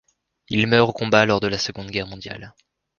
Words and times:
Il 0.49 0.65
meurt 0.65 0.89
au 0.89 0.93
combat 0.93 1.27
lors 1.27 1.39
de 1.39 1.45
la 1.47 1.59
Seconde 1.59 1.91
Guerre 1.91 2.07
mondiale. 2.07 2.55